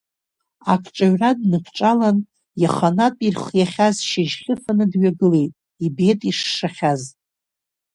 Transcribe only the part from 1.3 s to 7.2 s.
дныкҿалан, иаханатә ирхиахьаз шьыжьхьа ыфан дҩагылеит, ибеит ишшахьаз.